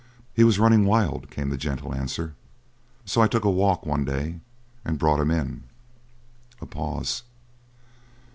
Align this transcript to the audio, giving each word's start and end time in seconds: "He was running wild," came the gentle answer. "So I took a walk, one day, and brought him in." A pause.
"He 0.33 0.43
was 0.43 0.57
running 0.57 0.85
wild," 0.87 1.29
came 1.29 1.51
the 1.51 1.57
gentle 1.57 1.93
answer. 1.93 2.33
"So 3.05 3.21
I 3.21 3.27
took 3.27 3.45
a 3.45 3.51
walk, 3.51 3.85
one 3.85 4.03
day, 4.03 4.39
and 4.83 4.97
brought 4.97 5.19
him 5.19 5.29
in." 5.29 5.65
A 6.59 6.65
pause. 6.65 7.21